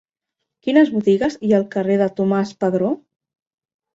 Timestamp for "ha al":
1.53-1.67